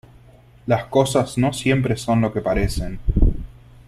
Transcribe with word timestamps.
las 0.65 0.85
cosas 0.85 1.37
no 1.37 1.53
siempre 1.53 1.95
son 1.95 2.21
lo 2.21 2.33
que 2.33 2.41
parecen. 2.41 2.99